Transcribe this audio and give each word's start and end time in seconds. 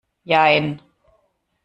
Jein. 0.25 0.81